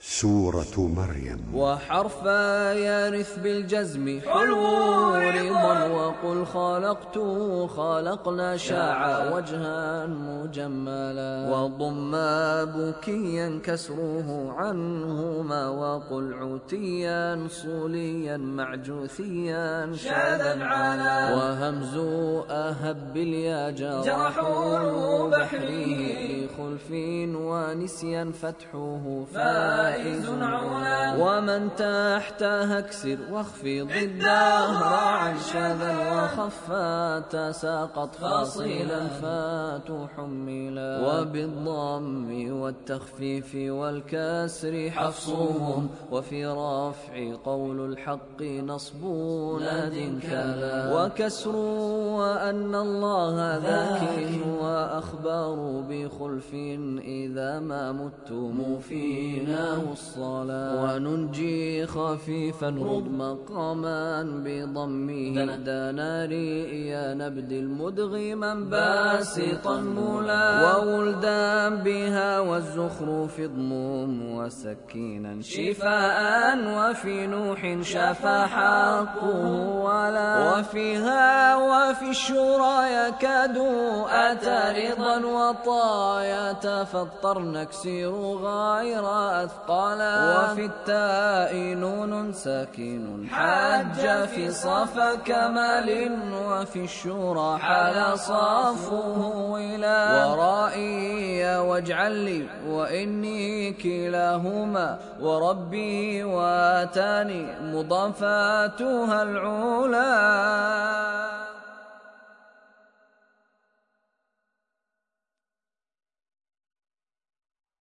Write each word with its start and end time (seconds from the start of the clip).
سورة 0.00 0.76
مريم. 0.78 1.54
وحرف 1.54 2.22
يرث 2.76 3.38
بالجزم 3.38 4.20
حلو 4.20 5.14
رضا 5.14 5.86
وقل 5.88 6.46
خلقت 6.46 7.18
خلقنا 7.76 8.56
شاع 8.56 9.34
وجها 9.34 10.06
مجملا 10.06 11.50
وضم 11.50 12.10
بكيا 12.64 13.60
كسره 13.64 14.54
عنهما 14.58 15.68
وقل 15.68 16.34
عتيا 16.34 17.48
صوليا 17.50 18.36
معجوثيا 18.36 19.92
شاذا 19.96 20.64
على 20.64 21.34
وهمز 21.36 21.96
أهب 22.50 23.14
باليا 23.14 23.70
جرحوا 23.70 25.28
بحره 25.30 25.97
بخلف 26.58 26.90
ونسيا 27.36 28.32
فتحه 28.42 29.24
فائز 29.34 30.28
علا 30.28 31.14
ومن 31.48 31.68
تحتها 31.76 32.78
اكسر 32.78 33.18
واخفض 33.30 33.88
الدهر 34.02 34.94
عن 34.94 35.34
شذا 35.52 35.94
وخفا 36.14 37.18
تساقط 37.20 38.14
فاصلا 38.14 39.00
فتحملا 39.08 40.90
وبالضم 41.06 42.28
والتخفيف 42.60 43.54
والكسر 43.54 44.90
حفصهم. 44.90 45.88
وفي 46.12 46.46
رفع 46.46 47.34
قول 47.44 47.92
الحق 47.92 48.42
نصب 48.42 49.04
ناد 49.60 50.20
كلا 50.22 50.76
وكسر 50.94 51.56
وأن 52.20 52.74
الله 52.74 53.56
ذاك 53.56 54.02
وأخبار 54.60 55.84
بخلف 55.88 56.54
إذا 57.04 57.60
ما 57.60 57.92
متم 57.92 58.78
فينا 58.78 59.76
الصلاة 59.92 60.82
وننجي 60.82 61.47
خفيفا 61.86 62.68
رد 62.68 63.08
مقاما 63.10 64.22
بضمه. 64.44 65.56
دناري 65.56 66.88
يا 66.88 67.14
نبدل 67.14 67.66
مدغما 67.68 68.54
باسطا 68.54 69.80
ملا 69.80 70.46
وولدا 70.64 71.68
بها 71.84 72.40
والزخرف 72.40 73.40
ضموم 73.40 74.34
وسكينا. 74.36 75.42
شفاء 75.42 76.56
وفي 76.78 77.26
نوح 77.26 77.60
شفى 77.82 78.38
حقه 78.54 79.46
ولا. 79.86 80.58
وفيها 80.58 81.56
وفي 81.56 82.10
الشورى 82.10 82.76
يكاد 82.92 83.56
أتى 84.08 84.60
رضا 84.80 85.18
وطايا 85.26 86.52
تفطر 86.52 87.38
نكسر 87.38 88.12
غير 88.42 89.04
أثقالا. 89.44 90.16
وفي 90.38 90.64
التاء 91.28 91.74
نون 91.74 92.32
ساكن. 92.32 93.28
حج 93.30 94.24
في 94.26 94.50
صفا 94.50 95.14
كمال 95.14 95.88
وفي 96.32 96.84
الشورى 96.84 97.58
حال 97.58 98.18
صافه 98.18 99.56
إلى 99.56 100.24
ورائي 100.30 101.56
واجعل 101.56 102.12
لي 102.12 102.48
وإني 102.66 103.72
كلاهما 103.72 104.98
وربي 105.20 106.24
واتاني 106.24 107.46
مضافاتها 107.62 109.22
العلا. 109.22 111.17